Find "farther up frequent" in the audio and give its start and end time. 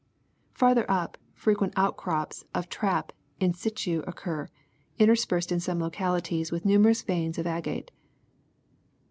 0.55-1.73